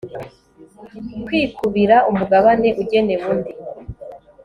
[1.25, 3.51] kwikubira umugabane ugenewe undi